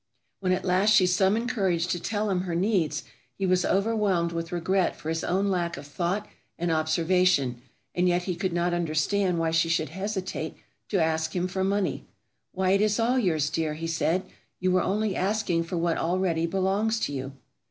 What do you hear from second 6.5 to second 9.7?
and observation, and yet he could not understand why she